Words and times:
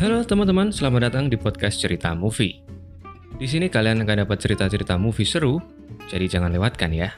Halo 0.00 0.24
teman-teman, 0.24 0.72
selamat 0.72 1.12
datang 1.12 1.28
di 1.28 1.36
podcast 1.36 1.76
Cerita 1.76 2.16
Movie. 2.16 2.64
Di 3.36 3.44
sini 3.44 3.68
kalian 3.68 4.00
akan 4.00 4.24
dapat 4.24 4.40
cerita-cerita 4.40 4.96
movie 4.96 5.28
seru, 5.28 5.60
jadi 6.08 6.24
jangan 6.24 6.56
lewatkan 6.56 6.88
ya. 6.88 7.12